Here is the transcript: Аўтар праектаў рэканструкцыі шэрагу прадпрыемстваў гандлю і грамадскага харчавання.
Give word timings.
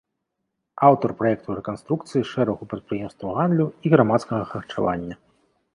Аўтар 0.87 1.13
праектаў 1.19 1.57
рэканструкцыі 1.59 2.25
шэрагу 2.31 2.61
прадпрыемстваў 2.73 3.29
гандлю 3.37 3.65
і 3.85 3.95
грамадскага 3.97 4.43
харчавання. 4.57 5.15